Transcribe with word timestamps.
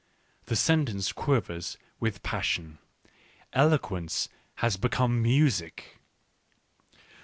The 0.45 0.55
sentence 0.55 1.11
quivers 1.11 1.77
with 1.99 2.23
passion. 2.23 2.79
Eloquence 3.53 4.29
has 4.55 4.75
become 4.75 5.21
music. 5.21 5.99